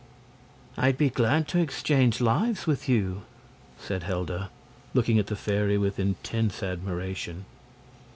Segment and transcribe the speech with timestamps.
[0.77, 3.21] "I'd be glad to exchange lives with you,"
[3.77, 4.49] said Helda,
[4.95, 7.45] looking at the fairy with intense admiration.